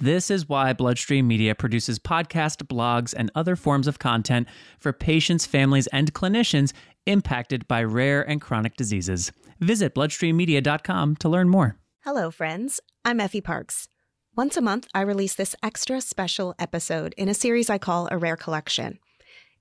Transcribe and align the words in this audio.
This 0.00 0.28
is 0.28 0.48
why 0.48 0.72
Bloodstream 0.72 1.28
Media 1.28 1.54
produces 1.54 2.00
podcasts, 2.00 2.62
blogs, 2.64 3.14
and 3.16 3.30
other 3.34 3.54
forms 3.54 3.86
of 3.86 4.00
content 4.00 4.48
for 4.80 4.92
patients, 4.92 5.46
families, 5.46 5.86
and 5.88 6.12
clinicians 6.12 6.72
impacted 7.06 7.68
by 7.68 7.84
rare 7.84 8.28
and 8.28 8.40
chronic 8.40 8.76
diseases. 8.76 9.30
Visit 9.60 9.94
bloodstreammedia.com 9.94 11.16
to 11.16 11.28
learn 11.28 11.48
more. 11.48 11.76
Hello, 12.00 12.30
friends. 12.32 12.80
I'm 13.04 13.20
Effie 13.20 13.40
Parks. 13.40 13.86
Once 14.36 14.56
a 14.56 14.60
month, 14.60 14.88
I 14.92 15.02
release 15.02 15.34
this 15.34 15.54
extra 15.62 16.00
special 16.00 16.56
episode 16.58 17.14
in 17.16 17.28
a 17.28 17.34
series 17.34 17.70
I 17.70 17.78
call 17.78 18.08
A 18.10 18.18
Rare 18.18 18.36
Collection. 18.36 18.98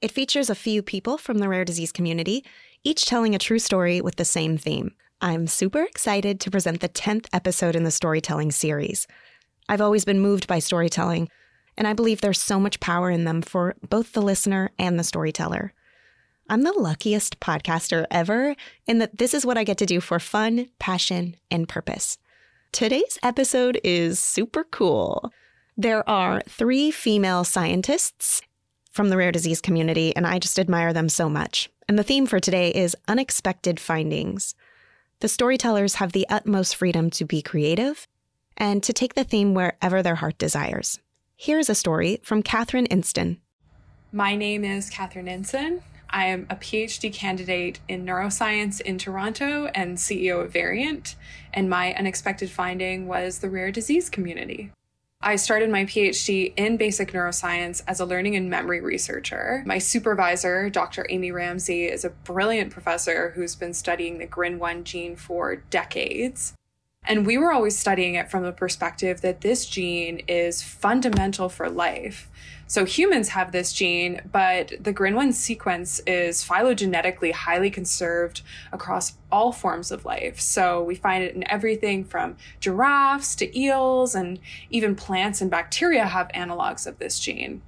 It 0.01 0.11
features 0.11 0.49
a 0.49 0.55
few 0.55 0.81
people 0.81 1.19
from 1.19 1.37
the 1.37 1.47
rare 1.47 1.63
disease 1.63 1.91
community, 1.91 2.43
each 2.83 3.05
telling 3.05 3.35
a 3.35 3.39
true 3.39 3.59
story 3.59 4.01
with 4.01 4.15
the 4.15 4.25
same 4.25 4.57
theme. 4.57 4.95
I'm 5.21 5.45
super 5.45 5.83
excited 5.83 6.39
to 6.41 6.51
present 6.51 6.81
the 6.81 6.89
10th 6.89 7.27
episode 7.31 7.75
in 7.75 7.83
the 7.83 7.91
storytelling 7.91 8.51
series. 8.51 9.07
I've 9.69 9.81
always 9.81 10.05
been 10.05 10.19
moved 10.19 10.47
by 10.47 10.59
storytelling, 10.59 11.29
and 11.77 11.87
I 11.87 11.93
believe 11.93 12.21
there's 12.21 12.41
so 12.41 12.59
much 12.59 12.79
power 12.79 13.09
in 13.09 13.23
them 13.23 13.41
for 13.41 13.75
both 13.87 14.13
the 14.13 14.21
listener 14.21 14.71
and 14.77 14.99
the 14.99 15.03
storyteller. 15.03 15.73
I'm 16.49 16.63
the 16.63 16.73
luckiest 16.73 17.39
podcaster 17.39 18.05
ever 18.11 18.55
in 18.85 18.99
that 18.99 19.17
this 19.17 19.33
is 19.33 19.45
what 19.45 19.57
I 19.57 19.63
get 19.63 19.77
to 19.77 19.85
do 19.85 20.01
for 20.01 20.19
fun, 20.19 20.67
passion, 20.77 21.37
and 21.49 21.69
purpose. 21.69 22.17
Today's 22.71 23.17
episode 23.23 23.79
is 23.83 24.19
super 24.19 24.65
cool. 24.65 25.31
There 25.77 26.07
are 26.09 26.41
three 26.47 26.91
female 26.91 27.43
scientists 27.43 28.41
from 28.91 29.09
the 29.09 29.17
rare 29.17 29.31
disease 29.31 29.61
community, 29.61 30.15
and 30.15 30.27
I 30.27 30.37
just 30.37 30.59
admire 30.59 30.93
them 30.93 31.09
so 31.09 31.29
much. 31.29 31.69
And 31.87 31.97
the 31.97 32.03
theme 32.03 32.27
for 32.27 32.39
today 32.39 32.69
is 32.69 32.95
unexpected 33.07 33.79
findings. 33.79 34.53
The 35.19 35.27
storytellers 35.27 35.95
have 35.95 36.11
the 36.11 36.27
utmost 36.29 36.75
freedom 36.75 37.09
to 37.11 37.25
be 37.25 37.41
creative 37.41 38.07
and 38.57 38.83
to 38.83 38.93
take 38.93 39.13
the 39.13 39.23
theme 39.23 39.53
wherever 39.53 40.01
their 40.01 40.15
heart 40.15 40.37
desires. 40.37 40.99
Here's 41.35 41.69
a 41.69 41.75
story 41.75 42.19
from 42.23 42.43
Catherine 42.43 42.87
Inston. 42.87 43.37
My 44.11 44.35
name 44.35 44.63
is 44.63 44.89
Catherine 44.89 45.27
Inston. 45.27 45.81
I 46.09 46.27
am 46.27 46.45
a 46.49 46.55
PhD 46.55 47.11
candidate 47.11 47.79
in 47.87 48.05
neuroscience 48.05 48.79
in 48.79 48.99
Toronto 48.99 49.65
and 49.73 49.97
CEO 49.97 50.43
of 50.43 50.53
Variant, 50.53 51.15
and 51.51 51.67
my 51.67 51.93
unexpected 51.95 52.51
finding 52.51 53.07
was 53.07 53.39
the 53.39 53.49
rare 53.49 53.71
disease 53.71 54.11
community. 54.11 54.71
I 55.25 55.37
started 55.37 55.69
my 55.69 55.85
PhD 55.85 56.53
in 56.55 56.77
basic 56.77 57.13
neuroscience 57.13 57.81
as 57.87 57.99
a 57.99 58.05
learning 58.05 58.35
and 58.35 58.49
memory 58.49 58.81
researcher. 58.81 59.63
My 59.65 59.77
supervisor, 59.77 60.69
Dr. 60.69 61.07
Amy 61.09 61.31
Ramsey, 61.31 61.85
is 61.85 62.05
a 62.05 62.09
brilliant 62.09 62.71
professor 62.71 63.31
who's 63.31 63.55
been 63.55 63.73
studying 63.73 64.19
the 64.19 64.27
GRIN1 64.27 64.83
gene 64.83 65.15
for 65.15 65.55
decades. 65.55 66.53
And 67.05 67.25
we 67.25 67.37
were 67.37 67.51
always 67.51 67.77
studying 67.77 68.15
it 68.15 68.31
from 68.31 68.43
the 68.43 68.51
perspective 68.51 69.21
that 69.21 69.41
this 69.41 69.65
gene 69.65 70.21
is 70.27 70.61
fundamental 70.61 71.49
for 71.49 71.69
life. 71.69 72.29
So 72.65 72.85
humans 72.85 73.29
have 73.29 73.51
this 73.51 73.73
gene, 73.73 74.21
but 74.31 74.73
the 74.79 74.93
GRIN1 74.93 75.33
sequence 75.33 75.99
is 76.07 76.43
phylogenetically 76.43 77.31
highly 77.33 77.69
conserved 77.69 78.41
across 78.71 79.17
all 79.31 79.51
forms 79.51 79.91
of 79.91 80.05
life. 80.05 80.39
So 80.39 80.81
we 80.81 80.95
find 80.95 81.23
it 81.23 81.35
in 81.35 81.49
everything 81.51 82.05
from 82.05 82.37
giraffes 82.59 83.35
to 83.35 83.59
eels, 83.59 84.15
and 84.15 84.39
even 84.69 84.95
plants 84.95 85.41
and 85.41 85.51
bacteria 85.51 86.05
have 86.05 86.29
analogs 86.29 86.87
of 86.87 86.99
this 86.99 87.19
gene. 87.19 87.61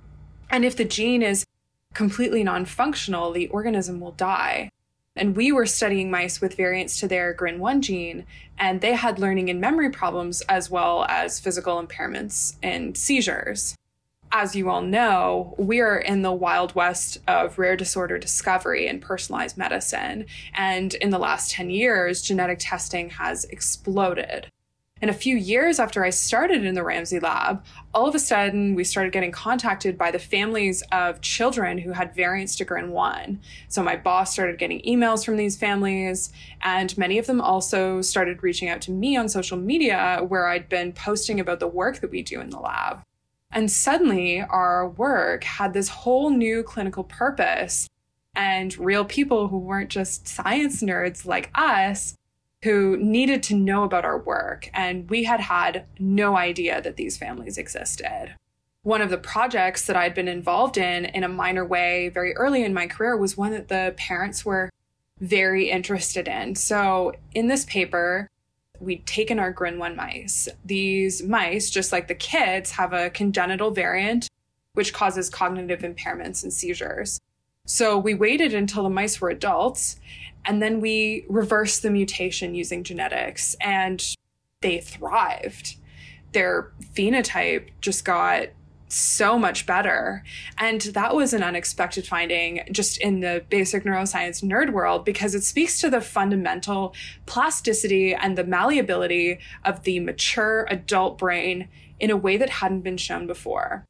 And 0.49 0.63
if 0.63 0.75
the 0.75 0.85
gene 0.85 1.21
is 1.21 1.45
completely 1.93 2.43
non 2.43 2.65
functional, 2.65 3.31
the 3.31 3.47
organism 3.49 3.99
will 3.99 4.11
die. 4.11 4.69
And 5.17 5.35
we 5.35 5.51
were 5.51 5.65
studying 5.65 6.11
mice 6.11 6.41
with 6.41 6.57
variants 6.57 6.99
to 6.99 7.07
their 7.07 7.33
GRIN1 7.33 7.79
gene, 7.79 8.25
and 8.59 8.81
they 8.81 8.93
had 8.93 9.17
learning 9.17 9.49
and 9.49 9.61
memory 9.61 9.89
problems 9.89 10.41
as 10.41 10.69
well 10.69 11.05
as 11.07 11.39
physical 11.39 11.81
impairments 11.81 12.55
and 12.61 12.97
seizures. 12.97 13.75
As 14.31 14.57
you 14.57 14.69
all 14.69 14.81
know, 14.81 15.55
we 15.57 15.79
are 15.79 15.97
in 15.97 16.21
the 16.21 16.33
wild 16.33 16.75
west 16.75 17.19
of 17.27 17.57
rare 17.57 17.77
disorder 17.77 18.17
discovery 18.17 18.87
and 18.87 19.01
personalized 19.01 19.57
medicine. 19.57 20.25
And 20.53 20.93
in 20.95 21.11
the 21.11 21.19
last 21.19 21.51
10 21.51 21.69
years, 21.69 22.21
genetic 22.21 22.57
testing 22.59 23.11
has 23.11 23.45
exploded. 23.45 24.51
And 25.05 25.11
a 25.11 25.13
few 25.13 25.37
years 25.37 25.79
after 25.79 26.03
I 26.03 26.09
started 26.09 26.65
in 26.65 26.73
the 26.73 26.83
Ramsey 26.83 27.19
lab, 27.19 27.63
all 27.93 28.07
of 28.07 28.15
a 28.15 28.19
sudden 28.19 28.73
we 28.73 28.83
started 28.83 29.13
getting 29.13 29.31
contacted 29.31 29.99
by 29.99 30.09
the 30.09 30.17
families 30.17 30.81
of 30.91 31.21
children 31.21 31.77
who 31.77 31.91
had 31.91 32.15
variant 32.15 32.49
to 32.57 32.65
GRIN1. 32.65 33.37
So 33.67 33.83
my 33.83 33.97
boss 33.97 34.33
started 34.33 34.57
getting 34.57 34.81
emails 34.81 35.23
from 35.23 35.37
these 35.37 35.57
families, 35.57 36.33
and 36.63 36.97
many 36.97 37.19
of 37.19 37.27
them 37.27 37.39
also 37.39 38.01
started 38.01 38.41
reaching 38.41 38.67
out 38.67 38.81
to 38.81 38.91
me 38.91 39.15
on 39.15 39.29
social 39.29 39.59
media 39.59 40.25
where 40.27 40.47
I'd 40.47 40.69
been 40.69 40.91
posting 40.91 41.39
about 41.39 41.59
the 41.59 41.67
work 41.67 41.99
that 41.99 42.09
we 42.09 42.23
do 42.23 42.41
in 42.41 42.49
the 42.49 42.57
lab. 42.59 43.03
And 43.51 43.69
suddenly 43.69 44.41
our 44.41 44.89
work 44.89 45.43
had 45.43 45.73
this 45.73 45.89
whole 45.89 46.31
new 46.31 46.63
clinical 46.63 47.03
purpose, 47.03 47.87
and 48.35 48.75
real 48.79 49.05
people 49.05 49.49
who 49.49 49.59
weren't 49.59 49.91
just 49.91 50.27
science 50.27 50.81
nerds 50.81 51.27
like 51.27 51.51
us 51.53 52.15
who 52.65 52.97
needed 52.97 53.43
to 53.43 53.55
know 53.55 53.83
about 53.83 54.05
our 54.05 54.17
work, 54.17 54.71
and 54.73 55.07
we 55.07 55.23
had 55.23 55.39
had 55.39 55.85
no 55.99 56.35
idea 56.35 56.81
that 56.81 56.95
these 56.95 57.15
families 57.15 57.59
existed. 57.59 58.33
One 58.81 59.03
of 59.03 59.11
the 59.11 59.19
projects 59.19 59.85
that 59.85 59.95
I'd 59.95 60.15
been 60.15 60.27
involved 60.27 60.75
in 60.75 61.05
in 61.05 61.23
a 61.23 61.29
minor 61.29 61.63
way 61.63 62.09
very 62.09 62.35
early 62.35 62.63
in 62.63 62.73
my 62.73 62.87
career 62.87 63.15
was 63.15 63.37
one 63.37 63.51
that 63.51 63.67
the 63.67 63.93
parents 63.97 64.43
were 64.43 64.71
very 65.19 65.69
interested 65.69 66.27
in. 66.27 66.55
So, 66.55 67.13
in 67.35 67.47
this 67.47 67.65
paper, 67.65 68.27
we'd 68.79 69.05
taken 69.05 69.37
our 69.37 69.53
GRIN1 69.53 69.95
mice. 69.95 70.47
These 70.65 71.21
mice, 71.21 71.69
just 71.69 71.91
like 71.91 72.07
the 72.07 72.15
kids, 72.15 72.71
have 72.71 72.93
a 72.93 73.11
congenital 73.11 73.69
variant 73.69 74.27
which 74.73 74.91
causes 74.91 75.29
cognitive 75.29 75.81
impairments 75.81 76.43
and 76.43 76.51
seizures. 76.51 77.21
So 77.65 77.97
we 77.97 78.13
waited 78.13 78.53
until 78.53 78.83
the 78.83 78.89
mice 78.89 79.19
were 79.19 79.29
adults 79.29 79.99
and 80.45 80.61
then 80.61 80.79
we 80.79 81.25
reversed 81.27 81.81
the 81.81 81.89
mutation 81.89 82.53
using 82.53 82.83
genetics 82.83 83.55
and 83.59 84.03
they 84.61 84.79
thrived. 84.79 85.77
Their 86.31 86.71
phenotype 86.93 87.69
just 87.81 88.05
got 88.05 88.49
so 88.87 89.37
much 89.37 89.65
better. 89.65 90.23
And 90.59 90.81
that 90.81 91.15
was 91.15 91.33
an 91.33 91.41
unexpected 91.41 92.05
finding 92.05 92.61
just 92.71 92.99
in 92.99 93.19
the 93.19 93.43
basic 93.49 93.83
neuroscience 93.83 94.43
nerd 94.43 94.71
world 94.71 95.03
because 95.05 95.33
it 95.33 95.43
speaks 95.43 95.79
to 95.81 95.89
the 95.89 96.01
fundamental 96.01 96.93
plasticity 97.25 98.13
and 98.13 98.37
the 98.37 98.43
malleability 98.43 99.39
of 99.63 99.83
the 99.83 99.99
mature 99.99 100.67
adult 100.69 101.17
brain 101.17 101.67
in 101.99 102.11
a 102.11 102.17
way 102.17 102.37
that 102.37 102.49
hadn't 102.49 102.81
been 102.81 102.97
shown 102.97 103.25
before. 103.25 103.85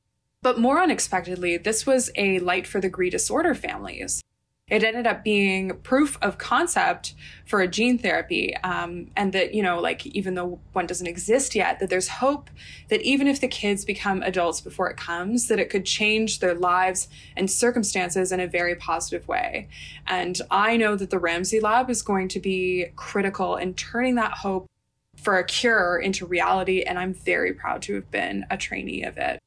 But 0.46 0.60
more 0.60 0.80
unexpectedly, 0.80 1.58
this 1.58 1.88
was 1.88 2.12
a 2.16 2.38
light 2.38 2.68
for 2.68 2.80
the 2.80 2.88
GRIN 2.88 3.10
disorder 3.10 3.56
families. 3.56 4.22
It 4.68 4.84
ended 4.84 5.08
up 5.08 5.24
being 5.24 5.80
proof 5.82 6.20
of 6.22 6.38
concept 6.38 7.16
for 7.48 7.62
a 7.62 7.68
gene 7.68 7.98
therapy 7.98 8.56
um, 8.58 9.10
and 9.16 9.34
that 9.34 9.56
you 9.56 9.64
know 9.64 9.80
like 9.80 10.06
even 10.06 10.36
though 10.36 10.60
one 10.74 10.86
doesn't 10.86 11.08
exist 11.08 11.56
yet 11.56 11.80
that 11.80 11.90
there's 11.90 12.08
hope 12.08 12.52
that 12.90 13.02
even 13.02 13.26
if 13.26 13.42
the 13.42 13.48
kids 13.48 13.86
become 13.86 14.22
adults 14.22 14.62
before 14.62 14.88
it 14.88 14.98
comes 14.98 15.48
that 15.48 15.58
it 15.58 15.72
could 15.72 15.84
change 15.84 16.42
their 16.42 16.54
lives 16.54 17.08
and 17.36 17.50
circumstances 17.50 18.32
in 18.32 18.40
a 18.40 18.46
very 18.46 18.76
positive 18.76 19.28
way. 19.28 19.68
And 20.06 20.40
i 20.52 20.78
know 20.78 20.96
that 20.96 21.10
the 21.10 21.18
ramsey 21.18 21.60
lab 21.60 21.90
is 21.90 22.04
going 22.04 22.28
to 22.28 22.40
be 22.40 22.86
critical 22.96 23.56
in 23.56 23.74
turning 23.74 24.14
that 24.16 24.34
hope 24.34 24.70
for 25.16 25.40
a 25.40 25.44
cure 25.44 25.98
into 25.98 26.24
reality 26.24 26.84
and 26.84 27.00
i'm 27.00 27.16
very 27.16 27.52
proud 27.52 27.82
to 27.82 27.96
have 27.96 28.12
been 28.12 28.46
a 28.52 28.58
trainee 28.58 29.02
of 29.02 29.18
it 29.18 29.40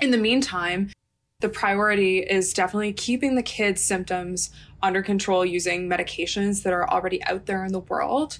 in 0.00 0.10
the 0.10 0.18
meantime 0.18 0.90
The 1.40 1.48
priority 1.50 2.20
is 2.20 2.54
definitely 2.54 2.94
keeping 2.94 3.34
the 3.34 3.42
kids' 3.42 3.82
symptoms 3.82 4.50
under 4.82 5.02
control 5.02 5.44
using 5.44 5.88
medications 5.88 6.62
that 6.62 6.72
are 6.72 6.88
already 6.88 7.22
out 7.24 7.44
there 7.44 7.64
in 7.64 7.72
the 7.72 7.80
world. 7.80 8.38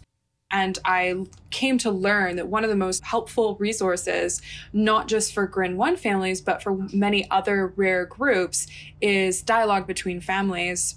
And 0.51 0.79
I 0.85 1.27
came 1.51 1.77
to 1.79 1.91
learn 1.91 2.37
that 2.37 2.49
one 2.49 2.65
of 2.65 2.71
the 2.71 2.77
most 2.77 3.05
helpful 3.05 3.57
resources, 3.57 4.41
not 4.73 5.09
just 5.09 5.35
for 5.35 5.47
GRIN1 5.47 5.99
families, 5.99 6.41
but 6.41 6.63
for 6.63 6.89
many 6.95 7.31
other 7.31 7.67
rare 7.77 8.07
groups, 8.07 8.67
is 9.03 9.43
dialogue 9.43 9.87
between 9.87 10.21
families. 10.21 10.97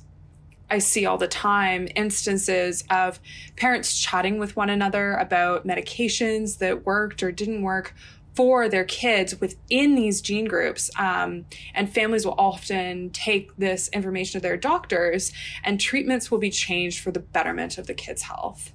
I 0.70 0.78
see 0.78 1.06
all 1.06 1.18
the 1.18 1.28
time 1.28 1.90
instances 1.96 2.84
of 2.90 3.20
parents 3.58 4.00
chatting 4.00 4.38
with 4.38 4.56
one 4.56 4.70
another 4.70 5.16
about 5.16 5.68
medications 5.68 6.60
that 6.60 6.86
worked 6.86 7.24
or 7.24 7.32
didn't 7.32 7.64
work 7.64 7.94
for 8.36 8.70
their 8.70 8.86
kids 8.86 9.40
within 9.40 9.96
these 9.96 10.22
gene 10.22 10.46
groups. 10.46 10.90
Um, 10.98 11.46
and 11.74 11.92
families 11.94 12.26
will 12.26 12.36
often 12.38 13.10
take 13.10 13.56
this 13.58 13.90
information 13.90 14.40
to 14.40 14.44
their 14.44 14.58
doctors, 14.58 15.31
and 15.64 15.80
treatments 15.80 16.31
will 16.31 16.38
be 16.38 16.52
changed 16.52 17.00
for 17.00 17.12
the 17.12 17.20
betterment 17.20 17.78
of 17.78 17.88
the 17.88 17.94
kid's 17.94 18.24
health. 18.24 18.74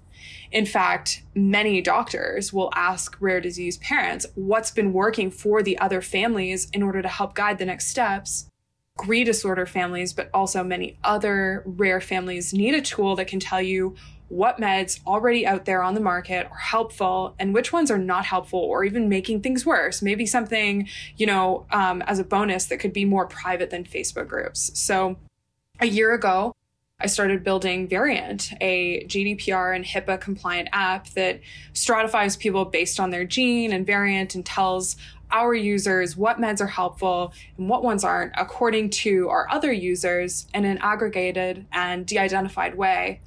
In 0.53 0.67
fact, 0.67 1.23
many 1.35 1.81
doctors 1.81 2.53
will 2.53 2.71
ask 2.75 3.17
rare 3.21 3.41
disease 3.41 3.77
parents 3.79 4.27
what's 4.35 4.71
been 4.71 4.93
working 4.93 5.31
for 5.31 5.63
the 5.63 5.79
other 5.79 6.01
families 6.01 6.69
in 6.73 6.83
order 6.83 7.03
to 7.03 7.09
help 7.09 7.35
guide 7.35 7.59
the 7.59 7.65
next 7.65 7.89
steps. 7.89 8.49
GRIN 8.97 9.27
disorder 9.27 9.67
families, 9.67 10.13
but 10.13 10.31
also 10.33 10.63
many 10.63 10.97
other 11.03 11.65
rare 11.67 12.01
families 12.01 12.55
need 12.55 12.75
a 12.75 12.81
tool 12.81 13.17
that 13.17 13.27
can 13.27 13.41
tell 13.41 13.61
you 13.61 13.97
what 14.29 14.59
meds 14.59 15.01
already 15.07 15.47
out 15.47 15.65
there 15.65 15.83
on 15.83 15.95
the 15.95 16.01
market 16.01 16.47
are 16.51 16.57
helpful 16.57 17.35
and 17.39 17.55
which 17.55 17.73
ones 17.73 17.91
are 17.91 17.99
not 17.99 18.25
helpful 18.25 18.59
or 18.59 18.85
even 18.85 19.09
making 19.09 19.41
things 19.43 19.67
worse. 19.67 20.03
Maybe 20.03 20.27
something, 20.27 20.89
you 21.17 21.27
know, 21.27 21.67
um, 21.71 22.03
as 22.03 22.19
a 22.19 22.25
bonus 22.25 22.67
that 22.67 22.79
could 22.79 22.93
be 22.93 23.05
more 23.05 23.27
private 23.27 23.71
than 23.71 23.85
Facebook 23.85 24.29
groups. 24.29 24.71
So 24.79 25.17
a 25.81 25.87
year 25.87 26.15
ago, 26.15 26.55
I 27.01 27.07
started 27.07 27.45
building 27.45 27.89
Variant, 27.89 28.53
a 28.61 29.05
GDPR 29.05 29.75
and 29.75 29.85
HIPAA 29.85 30.21
compliant 30.21 30.69
app 30.73 31.09
that 31.11 31.41
stratifies 31.73 32.37
people 32.37 32.65
based 32.65 33.01
on 33.01 33.11
their 33.11 33.25
gene 33.25 33.73
and 33.73 33.85
variant 33.85 34.35
and 34.35 34.47
tells 34.47 34.97
our 35.31 35.53
users 35.53 36.17
what 36.17 36.39
meds 36.39 36.61
are 36.61 36.69
helpful 36.69 37.33
and 37.59 37.69
what 37.69 37.83
ones 37.83 38.05
aren't 38.05 38.33
according 38.39 38.89
to 38.89 39.29
our 39.29 39.51
other 39.51 39.73
users 39.73 40.47
in 40.55 40.65
an 40.65 40.79
aggregated 40.79 41.67
and 41.73 42.07
de 42.07 42.19
identified 42.19 42.77
way. 42.77 43.21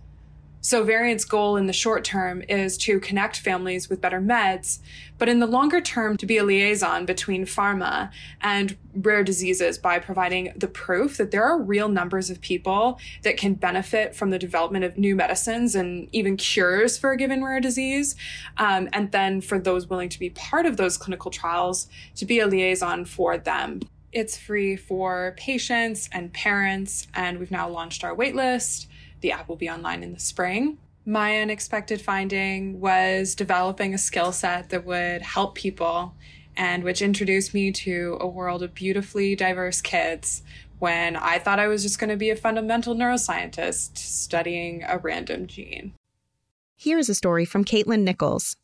So, 0.59 0.83
Variant's 0.83 1.24
goal 1.24 1.56
in 1.56 1.68
the 1.68 1.74
short 1.74 2.04
term 2.04 2.42
is 2.50 2.77
to 2.80 3.00
connect 3.00 3.39
families 3.39 3.89
with 3.89 4.01
better 4.01 4.19
meds, 4.19 4.80
but 5.18 5.30
in 5.30 5.39
the 5.39 5.45
longer 5.45 5.80
term, 5.80 6.18
to 6.18 6.25
be 6.25 6.38
a 6.38 6.44
liaison 6.44 7.06
between 7.06 7.45
pharma 7.45 8.09
and 8.42 8.75
rare 8.94 9.24
diseases 9.24 9.77
by 9.77 10.00
providing 10.00 10.51
the 10.56 10.68
proof 10.68 11.18
that 11.18 11.31
there 11.31 11.44
are 11.44 11.62
real 11.62 11.88
numbers 11.88 12.30
of 12.30 12.42
people 12.42 13.00
that 13.21 13.38
can 13.38 13.54
benefit 13.54 14.15
from 14.15 14.31
the 14.31 14.39
development 14.39 14.83
of 14.83 14.98
new 14.98 15.15
medicines 15.15 15.75
and 15.75 16.09
even 16.12 16.36
cures 16.36 16.98
for 16.98 17.12
a 17.12 17.18
given 17.18 17.44
rare 17.44 17.60
disease. 17.60 18.15
Um, 18.57 18.89
and 18.94 19.12
then 19.12 19.42
for 19.42 19.60
those 19.60 19.88
willing 19.88 20.10
to 20.10 20.19
be 20.19 20.31
part 20.31 20.65
of 20.65 20.77
those 20.77 20.98
clinical 20.98 21.30
trials, 21.30 21.88
to 22.15 22.25
be 22.25 22.39
a 22.39 22.48
liaison 22.48 23.06
for 23.06 23.38
them. 23.38 23.81
It's 24.12 24.38
free 24.38 24.75
for 24.75 25.36
patients 25.38 26.10
and 26.12 26.33
parents, 26.33 27.07
and 27.13 27.39
we've 27.39 27.51
now 27.51 27.69
launched 27.69 28.03
our 28.03 28.15
waitlist. 28.15 28.88
The 29.21 29.31
app 29.31 29.49
will 29.49 29.55
be 29.55 29.69
online 29.69 30.03
in 30.03 30.13
the 30.13 30.19
spring. 30.19 30.77
My 31.05 31.39
unexpected 31.39 32.01
finding 32.01 32.79
was 32.79 33.33
developing 33.33 33.93
a 33.93 33.97
skill 33.97 34.31
set 34.31 34.69
that 34.69 34.85
would 34.85 35.21
help 35.21 35.55
people 35.55 36.13
and 36.57 36.83
which 36.83 37.01
introduced 37.01 37.53
me 37.53 37.71
to 37.71 38.17
a 38.19 38.27
world 38.27 38.63
of 38.63 38.73
beautifully 38.73 39.35
diverse 39.35 39.79
kids 39.79 40.41
when 40.79 41.15
I 41.15 41.39
thought 41.39 41.59
I 41.59 41.67
was 41.67 41.83
just 41.83 41.99
going 41.99 42.09
to 42.09 42.17
be 42.17 42.29
a 42.29 42.35
fundamental 42.35 42.95
neuroscientist 42.95 43.97
studying 43.97 44.83
a 44.87 44.97
random 44.97 45.47
gene. 45.47 45.93
Here 46.75 46.97
is 46.97 47.09
a 47.09 47.15
story 47.15 47.45
from 47.45 47.63
Caitlin 47.63 48.03
Nichols. 48.03 48.55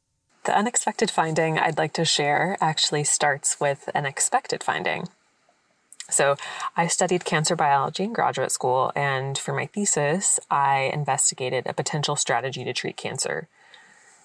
The 0.43 0.55
unexpected 0.55 1.09
finding 1.09 1.57
I'd 1.57 1.77
like 1.77 1.93
to 1.93 2.05
share 2.05 2.57
actually 2.59 3.05
starts 3.05 3.59
with 3.59 3.89
an 3.95 4.05
expected 4.05 4.63
finding. 4.63 5.07
So, 6.13 6.35
I 6.77 6.87
studied 6.87 7.25
cancer 7.25 7.55
biology 7.55 8.03
in 8.03 8.13
graduate 8.13 8.51
school, 8.51 8.91
and 8.95 9.35
for 9.35 9.51
my 9.51 9.65
thesis, 9.65 10.39
I 10.51 10.91
investigated 10.93 11.65
a 11.65 11.73
potential 11.73 12.15
strategy 12.15 12.63
to 12.63 12.71
treat 12.71 12.97
cancer. 12.97 13.47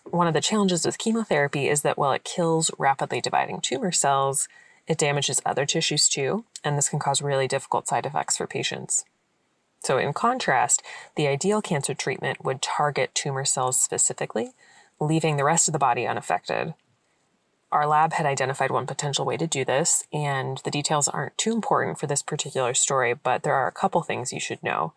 One 0.05 0.27
of 0.27 0.35
the 0.35 0.43
challenges 0.43 0.85
with 0.85 0.99
chemotherapy 0.99 1.69
is 1.69 1.83
that 1.83 1.97
while 1.97 2.13
it 2.13 2.25
kills 2.25 2.71
rapidly 2.79 3.23
dividing 3.23 3.63
tumor 3.63 3.91
cells, 3.91 4.49
it 4.87 4.99
damages 4.99 5.41
other 5.47 5.65
tissues 5.65 6.09
too, 6.09 6.45
and 6.63 6.77
this 6.77 6.91
can 6.91 6.99
cause 6.99 7.23
really 7.23 7.49
difficult 7.49 7.89
side 7.89 8.05
effects 8.05 8.37
for 8.37 8.47
patients. 8.47 9.05
So, 9.83 9.97
in 9.97 10.13
contrast, 10.13 10.83
the 11.15 11.27
ideal 11.27 11.63
cancer 11.63 11.95
treatment 11.95 12.45
would 12.45 12.61
target 12.61 13.15
tumor 13.15 13.45
cells 13.45 13.81
specifically, 13.81 14.53
leaving 15.01 15.37
the 15.37 15.45
rest 15.45 15.69
of 15.69 15.73
the 15.73 15.79
body 15.79 16.07
unaffected. 16.07 16.75
Our 17.71 17.87
lab 17.87 18.15
had 18.15 18.25
identified 18.25 18.71
one 18.71 18.87
potential 18.87 19.27
way 19.27 19.37
to 19.37 19.47
do 19.47 19.65
this, 19.65 20.05
and 20.13 20.61
the 20.65 20.71
details 20.71 21.07
aren't 21.07 21.37
too 21.37 21.53
important 21.53 21.99
for 21.99 22.07
this 22.07 22.23
particular 22.23 22.73
story, 22.73 23.13
but 23.15 23.43
there 23.43 23.55
are 23.55 23.69
a 23.69 23.73
couple 23.73 24.03
things 24.03 24.33
you 24.33 24.41
should 24.41 24.63
know. 24.63 24.95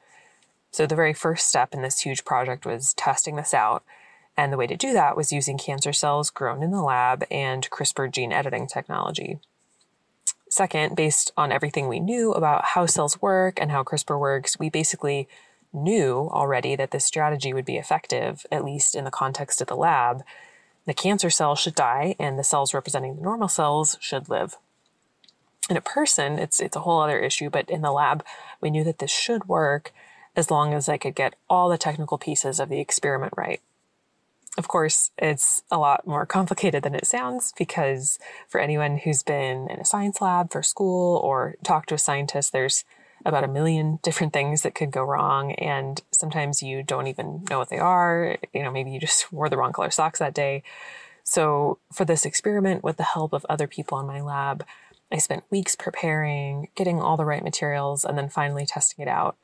So, 0.72 0.86
the 0.86 0.96
very 0.96 1.14
first 1.14 1.50
step 1.50 1.74
in 1.74 1.82
this 1.82 2.00
huge 2.00 2.24
project 2.24 2.66
was 2.66 2.94
testing 2.94 3.36
this 3.36 3.54
out, 3.54 3.84
and 4.38 4.54
the 4.54 4.58
way 4.58 4.68
to 4.68 4.78
do 4.78 4.94
that 4.94 5.18
was 5.18 5.34
using 5.34 5.58
cancer 5.58 5.92
cells 5.92 6.30
grown 6.30 6.64
in 6.64 6.72
the 6.72 6.82
lab 6.82 7.26
and 7.30 7.70
CRISPR 7.70 8.10
gene 8.10 8.32
editing 8.32 8.68
technology. 8.68 9.40
Second, 10.50 10.96
based 10.96 11.34
on 11.36 11.52
everything 11.52 11.90
we 11.90 12.00
knew 12.00 12.32
about 12.32 12.64
how 12.66 12.86
cells 12.86 13.22
work 13.22 13.60
and 13.60 13.72
how 13.72 13.84
CRISPR 13.84 14.18
works, 14.18 14.58
we 14.58 14.70
basically 14.70 15.28
knew 15.74 16.30
already 16.32 16.78
that 16.78 16.92
this 16.92 17.06
strategy 17.06 17.54
would 17.54 17.66
be 17.66 17.78
effective, 17.78 18.46
at 18.50 18.64
least 18.64 18.96
in 18.96 19.04
the 19.04 19.12
context 19.12 19.62
of 19.62 19.68
the 19.68 19.76
lab, 19.76 20.24
the 20.86 20.94
cancer 20.94 21.30
cells 21.30 21.60
should 21.60 21.76
die 21.76 22.16
and 22.20 22.38
the 22.38 22.44
cells 22.44 22.74
representing 22.74 23.16
the 23.16 23.22
normal 23.22 23.48
cells 23.48 23.98
should 24.00 24.30
live. 24.30 24.58
In 25.70 25.78
a 25.78 25.82
person, 25.82 26.40
it's 26.40 26.60
it's 26.60 26.76
a 26.76 26.82
whole 26.82 27.00
other 27.00 27.20
issue, 27.20 27.50
but 27.50 27.70
in 27.70 27.82
the 27.82 27.92
lab, 27.92 28.26
we 28.60 28.70
knew 28.70 28.84
that 28.84 29.00
this 29.00 29.12
should 29.12 29.48
work 29.48 29.94
as 30.36 30.50
long 30.50 30.74
as 30.74 30.90
I 30.90 30.98
could 30.98 31.16
get 31.16 31.36
all 31.50 31.70
the 31.70 31.78
technical 31.78 32.18
pieces 32.18 32.60
of 32.60 32.70
the 32.70 32.80
experiment 32.80 33.34
right. 33.38 33.62
Of 34.58 34.68
course, 34.68 35.12
it's 35.18 35.64
a 35.72 35.78
lot 35.78 36.06
more 36.06 36.26
complicated 36.26 36.84
than 36.84 36.96
it 36.96 37.08
sounds 37.08 37.54
because 37.58 38.20
for 38.50 38.60
anyone 38.60 38.98
who's 38.98 39.24
been 39.24 39.70
in 39.70 39.80
a 39.80 39.86
science 39.86 40.20
lab 40.20 40.52
for 40.52 40.62
school 40.62 41.18
or 41.18 41.56
talked 41.64 41.90
to 41.90 41.96
a 41.96 42.00
scientist, 42.00 42.52
there's 42.52 42.84
about 43.26 43.44
a 43.44 43.48
million 43.48 44.00
different 44.04 44.34
things 44.34 44.62
that 44.62 44.76
could 44.76 44.92
go 44.92 45.04
wrong. 45.04 45.54
And 45.54 46.02
sometimes 46.12 46.64
you 46.64 46.84
don't 46.84 47.08
even 47.08 47.46
know 47.50 47.60
what 47.60 47.70
they 47.70 47.80
are. 47.80 48.38
You 48.54 48.64
know, 48.64 48.72
maybe 48.72 48.92
you 48.92 49.00
just 49.00 49.32
wore 49.32 49.50
the 49.50 49.58
wrong 49.58 49.74
color 49.74 49.92
socks 49.92 50.20
that 50.20 50.34
day. 50.34 50.64
So, 51.24 51.78
for 51.94 52.04
this 52.04 52.26
experiment, 52.26 52.84
with 52.84 52.98
the 52.98 53.04
help 53.04 53.32
of 53.32 53.46
other 53.48 53.68
people 53.68 54.00
in 54.00 54.08
my 54.08 54.22
lab, 54.22 54.66
I 55.12 55.18
spent 55.18 55.44
weeks 55.52 55.76
preparing, 55.76 56.70
getting 56.76 57.00
all 57.00 57.16
the 57.16 57.26
right 57.26 57.44
materials, 57.44 58.04
and 58.04 58.18
then 58.18 58.30
finally 58.30 58.66
testing 58.66 59.04
it 59.04 59.08
out. 59.08 59.38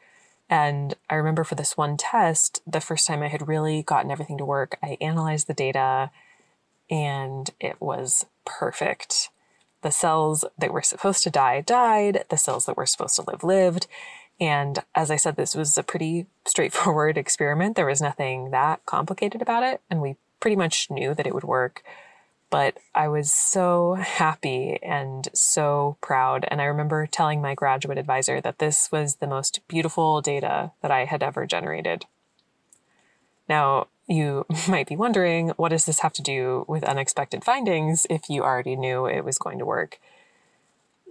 And 0.50 0.96
I 1.10 1.16
remember 1.16 1.44
for 1.44 1.56
this 1.56 1.76
one 1.76 1.98
test, 1.98 2.62
the 2.66 2.82
first 2.82 3.06
time 3.06 3.22
I 3.22 3.28
had 3.28 3.48
really 3.48 3.84
gotten 3.84 4.12
everything 4.12 4.38
to 4.38 4.46
work, 4.46 4.78
I 4.82 4.98
analyzed 5.02 5.48
the 5.48 5.54
data 5.54 6.10
and 6.90 7.50
it 7.60 7.82
was 7.82 8.26
perfect. 8.46 9.30
The 9.88 9.92
cells 9.92 10.44
that 10.58 10.74
were 10.74 10.82
supposed 10.82 11.24
to 11.24 11.30
die 11.30 11.62
died, 11.62 12.26
the 12.28 12.36
cells 12.36 12.66
that 12.66 12.76
were 12.76 12.86
supposed 12.86 13.16
to 13.16 13.22
live 13.22 13.42
lived. 13.42 13.88
And 14.38 14.84
as 14.94 15.10
I 15.10 15.16
said, 15.16 15.38
this 15.38 15.56
was 15.56 15.78
a 15.78 15.82
pretty 15.82 16.26
straightforward 16.44 17.18
experiment. 17.28 17.78
There 17.78 17.86
was 17.86 18.02
nothing 18.02 18.52
that 18.52 18.86
complicated 18.86 19.42
about 19.42 19.64
it, 19.64 19.80
and 19.90 20.02
we 20.02 20.18
pretty 20.42 20.58
much 20.58 20.92
knew 20.92 21.14
that 21.14 21.26
it 21.26 21.34
would 21.34 21.46
work. 21.46 21.84
But 22.50 22.80
I 22.94 23.08
was 23.08 23.32
so 23.32 23.94
happy 23.94 24.78
and 24.84 25.30
so 25.32 25.96
proud. 26.02 26.46
And 26.52 26.62
I 26.62 26.66
remember 26.66 27.08
telling 27.08 27.42
my 27.42 27.56
graduate 27.56 27.98
advisor 27.98 28.42
that 28.42 28.60
this 28.60 28.92
was 28.92 29.16
the 29.16 29.26
most 29.26 29.62
beautiful 29.70 30.20
data 30.20 30.74
that 30.82 30.92
I 30.92 31.06
had 31.06 31.24
ever 31.24 31.46
generated. 31.46 32.04
Now, 33.48 33.88
you 34.08 34.46
might 34.68 34.88
be 34.88 34.96
wondering, 34.96 35.50
what 35.58 35.70
does 35.70 35.86
this 35.86 36.00
have 36.00 36.14
to 36.14 36.22
do 36.22 36.66
with 36.68 36.84
unexpected 36.84 37.44
findings 37.44 38.08
if 38.10 38.30
you 38.30 38.44
already 38.44 38.76
knew 38.76 39.06
it 39.06 39.26
was 39.26 39.38
going 39.38 39.60
to 39.60 39.66
work? 39.66 40.00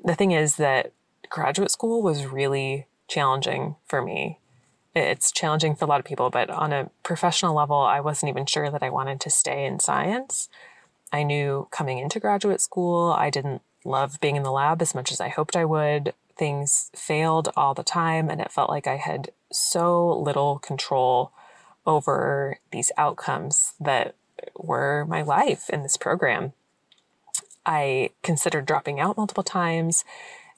The 0.04 0.14
thing 0.14 0.32
is 0.32 0.56
that 0.56 0.92
graduate 1.28 1.70
school 1.70 2.02
was 2.02 2.26
really 2.26 2.86
challenging 3.08 3.76
for 3.86 4.02
me. 4.02 4.38
It's 4.94 5.30
challenging 5.30 5.74
for 5.76 5.84
a 5.84 5.88
lot 5.88 6.00
of 6.00 6.06
people, 6.06 6.30
but 6.30 6.48
on 6.48 6.72
a 6.72 6.90
professional 7.02 7.54
level, 7.54 7.76
I 7.76 8.00
wasn't 8.00 8.30
even 8.30 8.46
sure 8.46 8.70
that 8.70 8.82
I 8.82 8.88
wanted 8.88 9.20
to 9.20 9.30
stay 9.30 9.66
in 9.66 9.78
science. 9.78 10.48
I 11.12 11.22
knew 11.22 11.68
coming 11.70 11.98
into 11.98 12.20
graduate 12.20 12.60
school, 12.60 13.12
I 13.12 13.28
didn't 13.30 13.62
love 13.84 14.20
being 14.20 14.36
in 14.36 14.42
the 14.42 14.50
lab 14.50 14.80
as 14.80 14.94
much 14.94 15.12
as 15.12 15.20
I 15.20 15.28
hoped 15.28 15.54
I 15.54 15.64
would. 15.64 16.14
Things 16.36 16.90
failed 16.94 17.50
all 17.56 17.74
the 17.74 17.82
time, 17.82 18.28
and 18.30 18.40
it 18.40 18.52
felt 18.52 18.70
like 18.70 18.86
I 18.86 18.96
had 18.96 19.30
so 19.52 20.18
little 20.18 20.58
control 20.58 21.32
over 21.86 22.58
these 22.72 22.92
outcomes 22.96 23.74
that 23.80 24.14
were 24.56 25.06
my 25.08 25.22
life 25.22 25.70
in 25.70 25.82
this 25.82 25.96
program. 25.96 26.52
I 27.64 28.10
considered 28.22 28.66
dropping 28.66 29.00
out 29.00 29.16
multiple 29.16 29.42
times, 29.42 30.04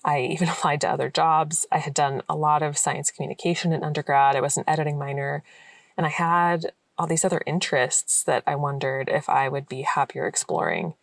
I 0.04 0.20
even 0.30 0.48
applied 0.48 0.80
to 0.82 0.90
other 0.90 1.10
jobs. 1.10 1.66
I 1.70 1.78
had 1.78 1.94
done 1.94 2.22
a 2.28 2.36
lot 2.36 2.62
of 2.62 2.78
science 2.78 3.10
communication 3.10 3.72
in 3.72 3.84
undergrad. 3.84 4.36
I 4.36 4.40
was 4.40 4.56
an 4.56 4.64
editing 4.66 4.98
minor, 4.98 5.42
and 5.96 6.06
I 6.06 6.10
had 6.10 6.72
all 6.96 7.06
these 7.06 7.24
other 7.24 7.42
interests 7.46 8.24
that 8.24 8.42
I 8.46 8.56
wondered 8.56 9.08
if 9.08 9.28
I 9.28 9.48
would 9.48 9.68
be 9.68 9.82
happier 9.82 10.26
exploring. 10.26 10.94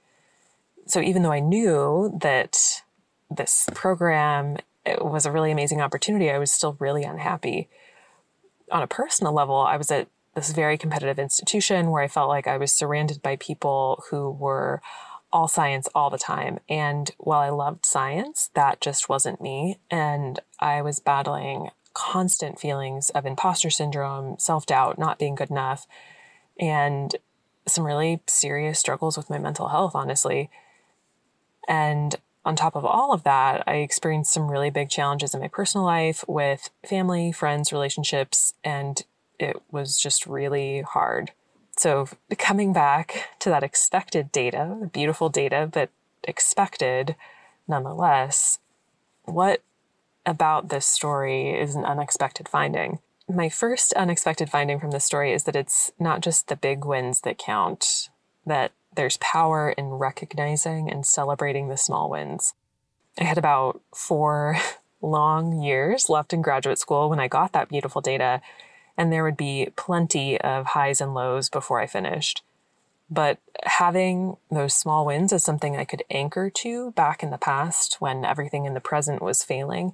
So 0.87 1.01
even 1.01 1.23
though 1.23 1.31
I 1.31 1.39
knew 1.39 2.17
that 2.21 2.83
this 3.31 3.67
program 3.73 4.57
was 4.99 5.25
a 5.25 5.31
really 5.31 5.51
amazing 5.51 5.81
opportunity, 5.81 6.29
I 6.29 6.37
was 6.37 6.51
still 6.51 6.75
really 6.79 7.03
unhappy. 7.03 7.69
On 8.71 8.83
a 8.83 8.87
personal 8.87 9.33
level, 9.33 9.55
I 9.55 9.77
was 9.77 9.89
at 9.89 10.09
this 10.35 10.51
very 10.51 10.77
competitive 10.77 11.17
institution 11.17 11.89
where 11.89 12.03
I 12.03 12.07
felt 12.07 12.29
like 12.29 12.45
I 12.45 12.57
was 12.57 12.71
surrounded 12.71 13.21
by 13.21 13.37
people 13.37 14.03
who 14.09 14.29
were 14.29 14.81
all 15.31 15.47
science 15.47 15.87
all 15.95 16.09
the 16.09 16.17
time. 16.17 16.59
And 16.69 17.11
while 17.17 17.39
I 17.39 17.49
loved 17.49 17.85
science, 17.85 18.49
that 18.53 18.81
just 18.81 19.09
wasn't 19.09 19.41
me. 19.41 19.79
And 19.89 20.39
I 20.59 20.81
was 20.81 20.99
battling 20.99 21.69
constant 21.93 22.59
feelings 22.59 23.09
of 23.11 23.25
imposter 23.25 23.69
syndrome, 23.69 24.35
self 24.37 24.65
doubt, 24.65 24.99
not 24.99 25.17
being 25.17 25.35
good 25.35 25.49
enough, 25.49 25.87
and 26.59 27.15
some 27.67 27.85
really 27.85 28.21
serious 28.27 28.79
struggles 28.79 29.17
with 29.17 29.29
my 29.29 29.37
mental 29.37 29.69
health, 29.69 29.93
honestly. 29.95 30.49
And 31.67 32.15
on 32.43 32.55
top 32.55 32.75
of 32.75 32.85
all 32.85 33.11
of 33.11 33.23
that, 33.23 33.63
I 33.65 33.75
experienced 33.77 34.31
some 34.31 34.51
really 34.51 34.69
big 34.69 34.89
challenges 34.89 35.33
in 35.33 35.41
my 35.41 35.47
personal 35.47 35.83
life 35.83 36.23
with 36.27 36.69
family, 36.87 37.31
friends, 37.31 37.73
relationships, 37.73 38.53
and 38.63 39.03
it 39.39 39.61
was 39.71 39.97
just 39.97 40.25
really 40.25 40.81
hard. 40.81 41.31
So, 41.77 42.07
coming 42.37 42.71
back 42.71 43.29
to 43.39 43.49
that 43.49 43.63
expected 43.63 44.31
data, 44.31 44.89
beautiful 44.93 45.29
data, 45.29 45.69
but 45.71 45.89
expected 46.23 47.15
nonetheless, 47.67 48.59
what 49.23 49.61
about 50.25 50.69
this 50.69 50.85
story 50.85 51.51
is 51.51 51.75
an 51.75 51.85
unexpected 51.85 52.47
finding? 52.47 52.99
My 53.27 53.49
first 53.49 53.93
unexpected 53.93 54.49
finding 54.49 54.79
from 54.79 54.91
this 54.91 55.03
story 55.03 55.33
is 55.33 55.43
that 55.45 55.55
it's 55.55 55.91
not 55.99 56.21
just 56.21 56.47
the 56.47 56.55
big 56.55 56.85
wins 56.85 57.21
that 57.21 57.37
count, 57.37 58.09
that 58.45 58.71
there's 58.95 59.17
power 59.17 59.71
in 59.71 59.85
recognizing 59.85 60.89
and 60.89 61.05
celebrating 61.05 61.67
the 61.67 61.77
small 61.77 62.09
wins. 62.09 62.53
I 63.17 63.23
had 63.23 63.37
about 63.37 63.81
four 63.93 64.57
long 65.01 65.61
years 65.61 66.09
left 66.09 66.33
in 66.33 66.41
graduate 66.41 66.79
school 66.79 67.09
when 67.09 67.19
I 67.19 67.27
got 67.27 67.51
that 67.53 67.69
beautiful 67.69 68.01
data, 68.01 68.41
and 68.97 69.11
there 69.11 69.23
would 69.23 69.37
be 69.37 69.69
plenty 69.75 70.39
of 70.39 70.67
highs 70.67 71.01
and 71.01 71.13
lows 71.13 71.49
before 71.49 71.79
I 71.79 71.87
finished. 71.87 72.43
But 73.09 73.37
having 73.63 74.37
those 74.49 74.73
small 74.73 75.05
wins 75.05 75.31
as 75.31 75.43
something 75.43 75.75
I 75.75 75.85
could 75.85 76.03
anchor 76.09 76.49
to 76.49 76.91
back 76.91 77.21
in 77.21 77.29
the 77.29 77.37
past 77.37 77.97
when 77.99 78.25
everything 78.25 78.65
in 78.65 78.73
the 78.73 78.79
present 78.79 79.21
was 79.21 79.43
failing 79.43 79.93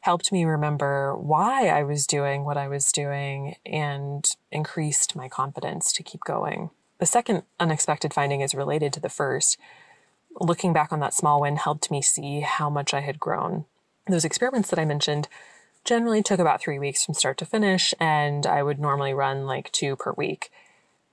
helped 0.00 0.30
me 0.30 0.44
remember 0.44 1.16
why 1.16 1.68
I 1.68 1.82
was 1.82 2.06
doing 2.06 2.44
what 2.44 2.56
I 2.56 2.68
was 2.68 2.92
doing 2.92 3.56
and 3.66 4.28
increased 4.52 5.16
my 5.16 5.28
confidence 5.28 5.92
to 5.94 6.04
keep 6.04 6.22
going. 6.24 6.70
The 6.98 7.06
second 7.06 7.42
unexpected 7.58 8.14
finding 8.14 8.40
is 8.40 8.54
related 8.54 8.92
to 8.94 9.00
the 9.00 9.08
first. 9.08 9.58
Looking 10.40 10.72
back 10.72 10.92
on 10.92 11.00
that 11.00 11.14
small 11.14 11.40
win 11.40 11.56
helped 11.56 11.90
me 11.90 12.00
see 12.02 12.40
how 12.40 12.70
much 12.70 12.94
I 12.94 13.00
had 13.00 13.18
grown. 13.18 13.64
Those 14.06 14.24
experiments 14.24 14.70
that 14.70 14.78
I 14.78 14.84
mentioned 14.84 15.28
generally 15.88 16.22
took 16.22 16.38
about 16.38 16.60
three 16.60 16.78
weeks 16.78 17.02
from 17.02 17.14
start 17.14 17.38
to 17.38 17.46
finish, 17.46 17.94
and 17.98 18.46
I 18.46 18.62
would 18.62 18.78
normally 18.78 19.14
run 19.14 19.46
like 19.46 19.72
two 19.72 19.96
per 19.96 20.12
week. 20.12 20.50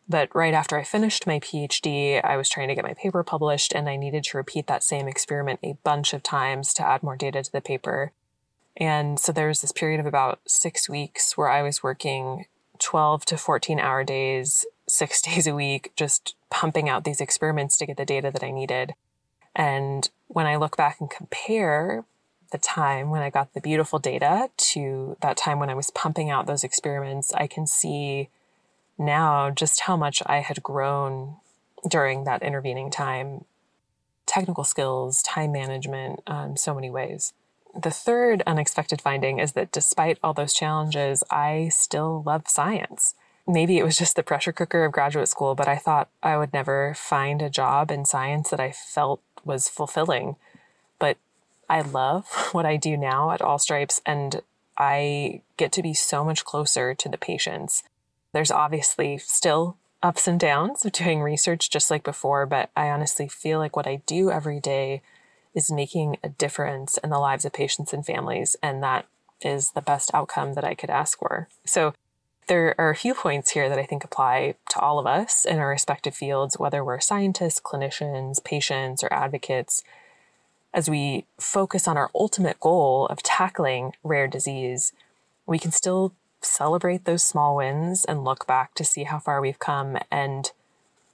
But 0.08 0.30
right 0.36 0.54
after 0.54 0.78
I 0.78 0.84
finished 0.84 1.26
my 1.26 1.40
PhD, 1.40 2.24
I 2.24 2.36
was 2.36 2.50
trying 2.50 2.68
to 2.68 2.76
get 2.76 2.84
my 2.84 2.94
paper 2.94 3.24
published, 3.24 3.74
and 3.74 3.88
I 3.88 3.96
needed 3.96 4.26
to 4.26 4.38
repeat 4.38 4.68
that 4.68 4.84
same 4.84 5.08
experiment 5.08 5.62
a 5.64 5.78
bunch 5.86 6.14
of 6.14 6.22
times 6.22 6.74
to 6.74 6.86
add 6.86 7.04
more 7.04 7.16
data 7.16 7.42
to 7.42 7.52
the 7.52 7.62
paper. 7.62 8.12
And 8.76 9.18
so 9.18 9.32
there 9.32 9.48
was 9.48 9.62
this 9.62 9.72
period 9.72 10.02
of 10.02 10.06
about 10.06 10.42
six 10.46 10.90
weeks 10.90 11.38
where 11.38 11.48
I 11.48 11.62
was 11.62 11.82
working 11.82 12.46
12 12.80 13.24
to 13.28 13.38
14 13.38 13.80
hour 13.80 14.04
days, 14.04 14.66
six 14.90 15.22
days 15.30 15.48
a 15.48 15.56
week, 15.56 15.94
just 15.96 16.36
pumping 16.50 16.90
out 16.90 17.06
these 17.06 17.22
experiments 17.22 17.78
to 17.78 17.86
get 17.86 17.96
the 17.96 18.04
data 18.04 18.30
that 18.30 18.44
I 18.44 18.52
needed. 18.52 18.94
And 19.56 20.10
when 20.28 20.46
I 20.46 20.58
look 20.58 20.76
back 20.76 20.98
and 21.00 21.10
compare 21.10 22.04
the 22.52 22.58
time 22.58 23.10
when 23.10 23.22
I 23.22 23.30
got 23.30 23.54
the 23.54 23.62
beautiful 23.62 24.00
data 24.00 24.50
to 24.58 25.18
that 25.22 25.38
time 25.38 25.60
when 25.60 25.70
I 25.70 25.76
was 25.76 25.90
pumping 25.90 26.30
out 26.30 26.48
those 26.48 26.64
experiments, 26.64 27.34
I 27.34 27.48
can 27.48 27.68
see 27.68 28.30
now 28.98 29.50
just 29.50 29.82
how 29.82 29.98
much 29.98 30.22
I 30.26 30.38
had 30.38 30.64
grown 30.64 31.36
during 31.88 32.24
that 32.24 32.42
intervening 32.42 32.90
time 32.90 33.46
technical 34.26 34.64
skills, 34.64 35.22
time 35.22 35.52
management, 35.52 36.20
um, 36.28 36.58
so 36.58 36.74
many 36.74 36.90
ways. 36.90 37.34
The 37.80 37.92
third 37.92 38.42
unexpected 38.48 39.02
finding 39.02 39.40
is 39.40 39.52
that 39.54 39.72
despite 39.72 40.18
all 40.24 40.34
those 40.34 40.54
challenges, 40.54 41.24
I 41.30 41.70
still 41.70 42.24
love 42.26 42.48
science. 42.48 43.16
Maybe 43.48 43.78
it 43.78 43.84
was 43.84 43.98
just 43.98 44.16
the 44.16 44.24
pressure 44.24 44.52
cooker 44.52 44.86
of 44.86 44.92
graduate 44.92 45.28
school, 45.28 45.54
but 45.54 45.68
I 45.68 45.76
thought 45.78 46.10
I 46.24 46.38
would 46.38 46.54
never 46.54 46.96
find 46.96 47.42
a 47.42 47.50
job 47.50 47.92
in 47.92 48.06
science 48.06 48.50
that 48.50 48.60
I 48.60 48.72
felt 48.72 49.22
was 49.44 49.70
fulfilling. 49.70 50.38
I 51.70 51.82
love 51.82 52.28
what 52.52 52.66
I 52.66 52.78
do 52.78 52.98
now 52.98 53.32
at 53.32 53.42
AllStripes, 53.42 54.02
and 54.06 54.42
I 54.78 55.42
get 55.58 55.72
to 55.74 55.84
be 55.84 55.94
so 55.94 56.24
much 56.24 56.46
closer 56.46 56.94
to 56.94 57.10
the 57.10 57.18
patients. 57.18 57.84
There's 58.34 58.52
obviously 58.52 59.18
still 59.18 59.78
ups 60.04 60.28
and 60.28 60.40
downs 60.40 60.86
of 60.86 60.92
doing 60.92 61.22
research 61.22 61.70
just 61.70 61.90
like 61.90 62.04
before, 62.04 62.46
but 62.46 62.70
I 62.76 62.90
honestly 62.90 63.28
feel 63.28 63.60
like 63.60 63.76
what 63.76 63.88
I 63.88 64.02
do 64.06 64.30
every 64.30 64.60
day 64.60 65.02
is 65.54 65.72
making 65.72 66.18
a 66.22 66.30
difference 66.30 66.98
in 66.98 67.10
the 67.10 67.18
lives 67.18 67.46
of 67.46 67.54
patients 67.54 67.94
and 67.94 68.06
families, 68.06 68.58
and 68.62 68.84
that 68.84 69.06
is 69.42 69.72
the 69.72 69.82
best 69.82 70.12
outcome 70.14 70.54
that 70.54 70.66
I 70.66 70.76
could 70.76 70.90
ask 70.90 71.18
for. 71.18 71.48
So, 71.66 71.94
there 72.48 72.76
are 72.78 72.92
a 72.92 72.96
few 72.96 73.16
points 73.16 73.52
here 73.52 73.70
that 73.70 73.80
I 73.80 73.86
think 73.86 74.04
apply 74.04 74.54
to 74.70 74.80
all 74.80 75.00
of 75.00 75.08
us 75.08 75.46
in 75.46 75.58
our 75.58 75.70
respective 75.70 76.14
fields, 76.14 76.60
whether 76.60 76.84
we're 76.84 77.00
scientists, 77.00 77.60
clinicians, 77.60 78.44
patients, 78.44 79.04
or 79.04 79.12
advocates 79.12 79.84
as 80.76 80.90
we 80.90 81.26
focus 81.40 81.88
on 81.88 81.96
our 81.96 82.12
ultimate 82.14 82.60
goal 82.60 83.08
of 83.08 83.24
tackling 83.24 83.94
rare 84.04 84.28
disease, 84.28 84.92
we 85.48 85.58
can 85.58 85.72
still 85.72 86.14
celebrate 86.42 87.06
those 87.06 87.24
small 87.24 87.56
wins 87.56 88.04
and 88.04 88.26
look 88.26 88.46
back 88.46 88.76
to 88.76 88.84
see 88.84 89.06
how 89.06 89.18
far 89.18 89.40
we've 89.40 89.58
come. 89.58 89.98
And 90.12 90.52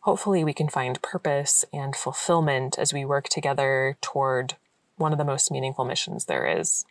hopefully, 0.01 0.43
we 0.43 0.51
can 0.51 0.67
find 0.67 0.99
purpose 1.03 1.63
and 1.71 1.95
fulfillment 1.95 2.79
as 2.79 2.91
we 2.91 3.05
work 3.05 3.29
together 3.29 3.97
toward 4.01 4.55
one 4.97 5.11
of 5.11 5.19
the 5.19 5.23
most 5.23 5.51
meaningful 5.51 5.85
missions 5.85 6.25
there 6.25 6.47
is. 6.47 6.83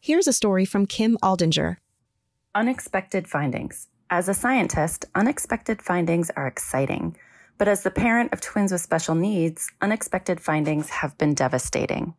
Here's 0.00 0.28
a 0.28 0.32
story 0.32 0.64
from 0.64 0.86
Kim 0.86 1.18
Aldinger. 1.20 1.78
Unexpected 2.54 3.26
findings. 3.26 3.88
As 4.08 4.28
a 4.28 4.34
scientist, 4.34 5.04
unexpected 5.16 5.82
findings 5.82 6.30
are 6.36 6.46
exciting. 6.46 7.16
But 7.58 7.68
as 7.68 7.82
the 7.82 7.90
parent 7.90 8.32
of 8.32 8.40
twins 8.40 8.72
with 8.72 8.80
special 8.80 9.14
needs, 9.14 9.70
unexpected 9.80 10.40
findings 10.40 10.88
have 10.88 11.16
been 11.18 11.34
devastating. 11.34 12.14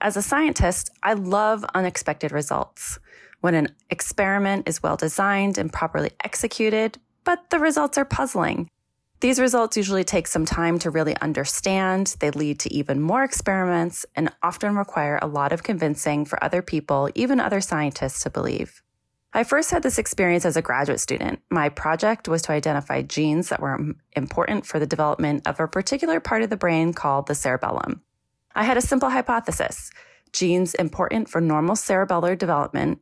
As 0.00 0.16
a 0.16 0.22
scientist, 0.22 0.90
I 1.02 1.14
love 1.14 1.64
unexpected 1.74 2.32
results. 2.32 2.98
When 3.40 3.54
an 3.54 3.74
experiment 3.90 4.68
is 4.68 4.82
well 4.82 4.96
designed 4.96 5.58
and 5.58 5.72
properly 5.72 6.10
executed, 6.24 6.98
but 7.24 7.50
the 7.50 7.58
results 7.58 7.98
are 7.98 8.04
puzzling. 8.04 8.68
These 9.20 9.40
results 9.40 9.76
usually 9.76 10.04
take 10.04 10.26
some 10.26 10.44
time 10.44 10.78
to 10.80 10.90
really 10.90 11.16
understand. 11.18 12.16
They 12.20 12.30
lead 12.30 12.60
to 12.60 12.72
even 12.72 13.00
more 13.00 13.24
experiments 13.24 14.04
and 14.14 14.30
often 14.42 14.76
require 14.76 15.18
a 15.22 15.26
lot 15.26 15.52
of 15.52 15.62
convincing 15.62 16.26
for 16.26 16.42
other 16.44 16.60
people, 16.60 17.08
even 17.14 17.40
other 17.40 17.62
scientists, 17.62 18.22
to 18.24 18.30
believe. 18.30 18.82
I 19.36 19.44
first 19.44 19.70
had 19.70 19.82
this 19.82 19.98
experience 19.98 20.46
as 20.46 20.56
a 20.56 20.62
graduate 20.62 20.98
student. 20.98 21.42
My 21.50 21.68
project 21.68 22.26
was 22.26 22.40
to 22.42 22.52
identify 22.52 23.02
genes 23.02 23.50
that 23.50 23.60
were 23.60 23.78
important 24.12 24.64
for 24.64 24.78
the 24.78 24.86
development 24.86 25.46
of 25.46 25.60
a 25.60 25.68
particular 25.68 26.20
part 26.20 26.40
of 26.40 26.48
the 26.48 26.56
brain 26.56 26.94
called 26.94 27.26
the 27.26 27.34
cerebellum. 27.34 28.00
I 28.54 28.64
had 28.64 28.78
a 28.78 28.80
simple 28.80 29.10
hypothesis. 29.10 29.90
Genes 30.32 30.72
important 30.72 31.28
for 31.28 31.42
normal 31.42 31.74
cerebellar 31.74 32.38
development 32.38 33.00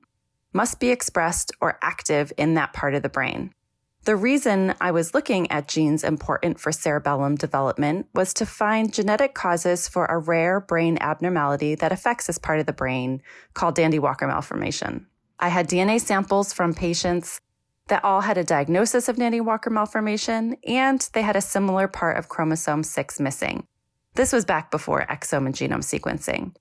must 0.53 0.81
be 0.81 0.91
expressed 0.91 1.53
or 1.61 1.79
active 1.83 2.33
in 2.37 2.55
that 2.55 2.73
part 2.73 2.97
of 2.97 3.05
the 3.05 3.09
brain. 3.09 3.55
The 4.03 4.17
reason 4.17 4.75
I 4.81 4.91
was 4.91 5.15
looking 5.15 5.49
at 5.53 5.69
genes 5.69 6.03
important 6.03 6.59
for 6.59 6.73
cerebellum 6.73 7.37
development 7.37 8.09
was 8.13 8.35
to 8.35 8.45
find 8.45 8.93
genetic 8.93 9.35
causes 9.35 9.87
for 9.87 10.07
a 10.07 10.19
rare 10.19 10.59
brain 10.59 10.99
abnormality 11.01 11.77
that 11.77 11.93
affects 11.93 12.27
this 12.27 12.39
part 12.39 12.59
of 12.59 12.67
the 12.67 12.73
brain 12.73 13.23
called 13.55 13.77
Dandy 13.77 14.01
Walker 14.01 14.27
malformation. 14.27 15.07
I 15.39 15.49
had 15.49 15.69
DNA 15.69 16.01
samples 16.01 16.53
from 16.53 16.75
patients 16.75 17.41
that 17.89 18.05
all 18.05 18.23
had 18.23 18.39
a 18.39 18.45
diagnosis 18.45 19.09
of 19.09 19.17
Dandy 19.17 19.41
Walker 19.41 19.71
malformation, 19.71 20.57
and 20.67 21.07
they 21.13 21.23
had 21.23 21.37
a 21.37 21.41
similar 21.41 21.87
part 21.87 22.17
of 22.17 22.29
chromosome 22.29 22.83
6 22.83 23.21
missing. 23.21 23.67
This 24.15 24.33
was 24.33 24.45
back 24.45 24.71
before 24.71 25.07
exome 25.11 25.47
and 25.47 25.55
genome 25.55 25.83
sequencing. 25.83 26.55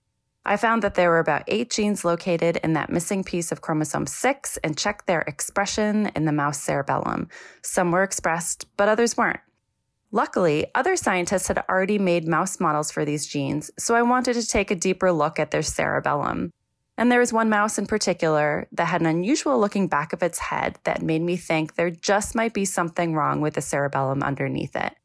I 0.46 0.58
found 0.58 0.82
that 0.82 0.96
there 0.96 1.10
were 1.10 1.20
about 1.20 1.44
eight 1.48 1.70
genes 1.70 2.03
located 2.03 2.58
in 2.58 2.74
that 2.74 2.89
missing 2.89 3.24
piece 3.24 3.51
of 3.51 3.62
chromosome 3.62 4.08
6 4.08 4.58
and 4.58 4.77
checked 4.77 5.08
their 5.08 5.22
expression 5.22 6.12
in 6.15 6.25
the 6.25 6.34
mouse 6.34 6.62
cerebellum. 6.62 7.30
Some 7.62 7.92
were 7.92 8.03
expressed, 8.03 8.65
but 8.75 8.89
others 8.89 9.15
weren't. 9.15 9.39
Luckily, 10.12 10.68
other 10.75 10.96
scientists 10.98 11.48
had 11.48 11.63
already 11.70 11.98
made 11.98 12.27
mouse 12.27 12.60
models 12.60 12.92
for 12.92 13.06
these 13.06 13.25
genes, 13.25 13.72
so 13.80 13.96
I 13.96 14.01
wanted 14.01 14.34
to 14.34 14.46
take 14.46 14.70
a 14.70 14.75
deeper 14.75 15.12
look 15.12 15.39
at 15.39 15.51
their 15.51 15.63
cerebellum. 15.63 16.51
And 16.98 17.12
there 17.12 17.20
was 17.20 17.34
one 17.34 17.50
mouse 17.50 17.78
in 17.78 17.88
particular 17.88 18.68
that 18.72 18.86
had 18.86 19.02
an 19.02 19.08
unusual 19.08 19.60
looking 19.60 19.88
back 19.88 20.14
of 20.14 20.22
its 20.22 20.38
head 20.38 20.78
that 20.84 21.02
made 21.02 21.22
me 21.22 21.36
think 21.38 21.76
there 21.76 21.90
just 21.90 22.36
might 22.36 22.54
be 22.54 22.66
something 22.66 23.16
wrong 23.16 23.42
with 23.42 23.56
the 23.56 23.62
cerebellum 23.62 24.22
underneath 24.22 24.76
it. 24.76 24.96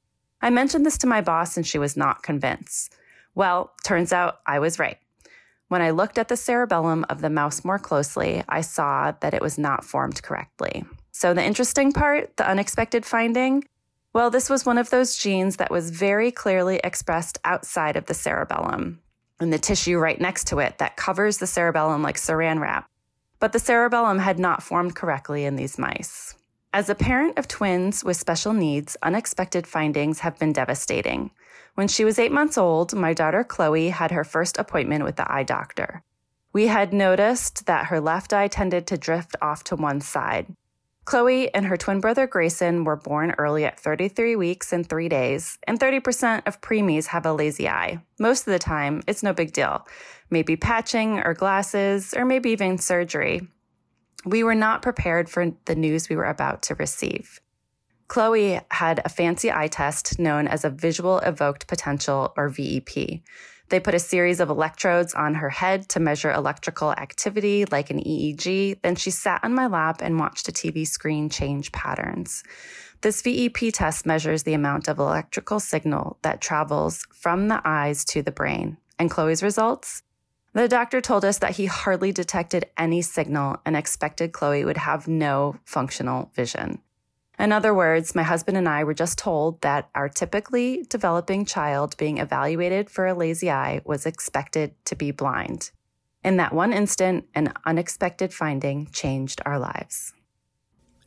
I 0.40 0.50
mentioned 0.50 0.84
this 0.84 0.98
to 0.98 1.06
my 1.06 1.20
boss 1.20 1.56
and 1.56 1.66
she 1.66 1.78
was 1.78 1.96
not 1.96 2.22
convinced. 2.22 2.94
Well, 3.34 3.72
turns 3.84 4.12
out 4.12 4.40
I 4.46 4.58
was 4.58 4.78
right. 4.78 4.98
When 5.68 5.82
I 5.82 5.90
looked 5.90 6.18
at 6.18 6.28
the 6.28 6.36
cerebellum 6.36 7.04
of 7.08 7.20
the 7.20 7.30
mouse 7.30 7.64
more 7.64 7.78
closely, 7.78 8.42
I 8.48 8.62
saw 8.62 9.12
that 9.20 9.34
it 9.34 9.42
was 9.42 9.58
not 9.58 9.84
formed 9.84 10.22
correctly. 10.22 10.84
So, 11.12 11.34
the 11.34 11.44
interesting 11.44 11.92
part, 11.92 12.36
the 12.36 12.48
unexpected 12.48 13.04
finding, 13.04 13.64
well, 14.14 14.30
this 14.30 14.48
was 14.48 14.64
one 14.64 14.78
of 14.78 14.90
those 14.90 15.16
genes 15.16 15.56
that 15.56 15.70
was 15.70 15.90
very 15.90 16.30
clearly 16.30 16.80
expressed 16.82 17.38
outside 17.44 17.96
of 17.96 18.06
the 18.06 18.14
cerebellum, 18.14 19.00
in 19.40 19.50
the 19.50 19.58
tissue 19.58 19.98
right 19.98 20.20
next 20.20 20.46
to 20.48 20.58
it 20.58 20.78
that 20.78 20.96
covers 20.96 21.38
the 21.38 21.46
cerebellum 21.46 22.02
like 22.02 22.16
saran 22.16 22.60
wrap. 22.60 22.88
But 23.40 23.52
the 23.52 23.58
cerebellum 23.58 24.18
had 24.18 24.38
not 24.38 24.62
formed 24.62 24.96
correctly 24.96 25.44
in 25.44 25.56
these 25.56 25.78
mice. 25.78 26.34
As 26.72 26.90
a 26.90 26.94
parent 26.94 27.38
of 27.38 27.48
twins 27.48 28.04
with 28.04 28.16
special 28.16 28.52
needs, 28.52 28.96
unexpected 29.02 29.66
findings 29.66 30.20
have 30.20 30.38
been 30.38 30.52
devastating. 30.52 31.30
When 31.74 31.88
she 31.88 32.04
was 32.04 32.18
eight 32.18 32.32
months 32.32 32.58
old, 32.58 32.94
my 32.94 33.14
daughter 33.14 33.44
Chloe 33.44 33.90
had 33.90 34.10
her 34.10 34.24
first 34.24 34.58
appointment 34.58 35.04
with 35.04 35.16
the 35.16 35.32
eye 35.32 35.44
doctor. 35.44 36.02
We 36.52 36.66
had 36.66 36.92
noticed 36.92 37.66
that 37.66 37.86
her 37.86 38.00
left 38.00 38.32
eye 38.32 38.48
tended 38.48 38.86
to 38.88 38.98
drift 38.98 39.36
off 39.40 39.64
to 39.64 39.76
one 39.76 40.00
side. 40.00 40.46
Chloe 41.08 41.48
and 41.54 41.64
her 41.64 41.78
twin 41.78 42.00
brother 42.00 42.26
Grayson 42.26 42.84
were 42.84 42.94
born 42.94 43.34
early 43.38 43.64
at 43.64 43.80
33 43.80 44.36
weeks 44.36 44.74
and 44.74 44.86
three 44.86 45.08
days, 45.08 45.58
and 45.66 45.80
30% 45.80 46.46
of 46.46 46.60
preemies 46.60 47.06
have 47.06 47.24
a 47.24 47.32
lazy 47.32 47.66
eye. 47.66 48.02
Most 48.18 48.46
of 48.46 48.52
the 48.52 48.58
time, 48.58 49.02
it's 49.06 49.22
no 49.22 49.32
big 49.32 49.54
deal. 49.54 49.88
Maybe 50.28 50.54
patching 50.54 51.20
or 51.20 51.32
glasses, 51.32 52.12
or 52.14 52.26
maybe 52.26 52.50
even 52.50 52.76
surgery. 52.76 53.48
We 54.26 54.44
were 54.44 54.54
not 54.54 54.82
prepared 54.82 55.30
for 55.30 55.50
the 55.64 55.74
news 55.74 56.10
we 56.10 56.16
were 56.16 56.24
about 56.26 56.60
to 56.64 56.74
receive. 56.74 57.40
Chloe 58.08 58.58
had 58.70 59.02
a 59.04 59.10
fancy 59.10 59.52
eye 59.52 59.68
test 59.68 60.18
known 60.18 60.48
as 60.48 60.64
a 60.64 60.70
visual 60.70 61.18
evoked 61.18 61.66
potential 61.66 62.32
or 62.36 62.48
VEP. 62.48 63.20
They 63.68 63.80
put 63.80 63.94
a 63.94 63.98
series 63.98 64.40
of 64.40 64.48
electrodes 64.48 65.12
on 65.12 65.34
her 65.34 65.50
head 65.50 65.90
to 65.90 66.00
measure 66.00 66.32
electrical 66.32 66.92
activity 66.92 67.66
like 67.66 67.90
an 67.90 68.00
EEG. 68.00 68.80
Then 68.82 68.96
she 68.96 69.10
sat 69.10 69.44
on 69.44 69.54
my 69.54 69.66
lap 69.66 70.00
and 70.00 70.18
watched 70.18 70.48
a 70.48 70.52
TV 70.52 70.86
screen 70.86 71.28
change 71.28 71.70
patterns. 71.70 72.42
This 73.02 73.20
VEP 73.20 73.72
test 73.74 74.06
measures 74.06 74.42
the 74.42 74.54
amount 74.54 74.88
of 74.88 74.98
electrical 74.98 75.60
signal 75.60 76.16
that 76.22 76.40
travels 76.40 77.06
from 77.12 77.48
the 77.48 77.60
eyes 77.62 78.06
to 78.06 78.22
the 78.22 78.32
brain. 78.32 78.78
And 78.98 79.10
Chloe's 79.10 79.42
results? 79.42 80.02
The 80.54 80.66
doctor 80.66 81.02
told 81.02 81.26
us 81.26 81.38
that 81.38 81.56
he 81.56 81.66
hardly 81.66 82.10
detected 82.10 82.64
any 82.78 83.02
signal 83.02 83.58
and 83.66 83.76
expected 83.76 84.32
Chloe 84.32 84.64
would 84.64 84.78
have 84.78 85.06
no 85.06 85.56
functional 85.66 86.32
vision. 86.34 86.80
In 87.38 87.52
other 87.52 87.72
words, 87.72 88.14
my 88.14 88.24
husband 88.24 88.56
and 88.56 88.68
I 88.68 88.82
were 88.82 88.94
just 88.94 89.16
told 89.16 89.60
that 89.60 89.88
our 89.94 90.08
typically 90.08 90.84
developing 90.88 91.44
child 91.44 91.96
being 91.96 92.18
evaluated 92.18 92.90
for 92.90 93.06
a 93.06 93.14
lazy 93.14 93.50
eye 93.50 93.80
was 93.84 94.06
expected 94.06 94.74
to 94.86 94.96
be 94.96 95.12
blind. 95.12 95.70
In 96.24 96.36
that 96.38 96.52
one 96.52 96.72
instant, 96.72 97.26
an 97.34 97.52
unexpected 97.64 98.34
finding 98.34 98.86
changed 98.90 99.40
our 99.46 99.58
lives. 99.58 100.12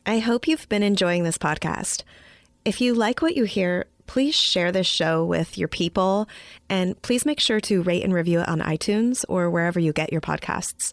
I 0.06 0.20
hope 0.20 0.48
you've 0.48 0.68
been 0.70 0.82
enjoying 0.82 1.22
this 1.22 1.38
podcast. 1.38 2.02
If 2.64 2.80
you 2.80 2.94
like 2.94 3.20
what 3.20 3.36
you 3.36 3.44
hear, 3.44 3.86
please 4.06 4.34
share 4.34 4.72
this 4.72 4.86
show 4.86 5.24
with 5.24 5.58
your 5.58 5.68
people 5.68 6.28
and 6.68 7.00
please 7.02 7.26
make 7.26 7.40
sure 7.40 7.60
to 7.60 7.82
rate 7.82 8.02
and 8.02 8.14
review 8.14 8.40
it 8.40 8.48
on 8.48 8.60
iTunes 8.60 9.24
or 9.28 9.50
wherever 9.50 9.78
you 9.78 9.92
get 9.92 10.12
your 10.12 10.20
podcasts. 10.20 10.92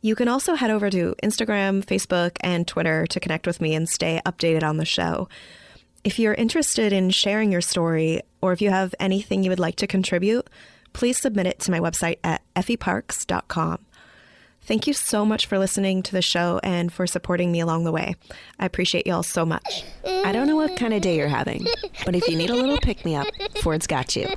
You 0.00 0.14
can 0.14 0.28
also 0.28 0.54
head 0.54 0.70
over 0.70 0.90
to 0.90 1.14
Instagram, 1.22 1.84
Facebook, 1.84 2.36
and 2.40 2.66
Twitter 2.66 3.06
to 3.08 3.20
connect 3.20 3.46
with 3.46 3.60
me 3.60 3.74
and 3.74 3.88
stay 3.88 4.20
updated 4.24 4.62
on 4.62 4.76
the 4.76 4.84
show. 4.84 5.28
If 6.04 6.18
you're 6.18 6.34
interested 6.34 6.92
in 6.92 7.10
sharing 7.10 7.50
your 7.50 7.60
story 7.60 8.20
or 8.40 8.52
if 8.52 8.62
you 8.62 8.70
have 8.70 8.94
anything 9.00 9.42
you 9.42 9.50
would 9.50 9.58
like 9.58 9.76
to 9.76 9.86
contribute, 9.86 10.48
please 10.92 11.18
submit 11.18 11.46
it 11.46 11.58
to 11.60 11.70
my 11.70 11.80
website 11.80 12.18
at 12.22 12.42
effieparks.com. 12.54 13.84
Thank 14.62 14.86
you 14.86 14.92
so 14.92 15.24
much 15.24 15.46
for 15.46 15.58
listening 15.58 16.02
to 16.02 16.12
the 16.12 16.20
show 16.20 16.60
and 16.62 16.92
for 16.92 17.06
supporting 17.06 17.50
me 17.50 17.60
along 17.60 17.84
the 17.84 17.92
way. 17.92 18.16
I 18.58 18.66
appreciate 18.66 19.06
y'all 19.06 19.22
so 19.22 19.46
much. 19.46 19.82
I 20.04 20.30
don't 20.30 20.46
know 20.46 20.56
what 20.56 20.76
kind 20.76 20.92
of 20.92 21.00
day 21.00 21.16
you're 21.16 21.26
having, 21.26 21.66
but 22.04 22.14
if 22.14 22.28
you 22.28 22.36
need 22.36 22.50
a 22.50 22.54
little 22.54 22.76
pick 22.78 23.02
me 23.04 23.16
up, 23.16 23.26
Ford's 23.62 23.86
got 23.86 24.14
you. 24.14 24.28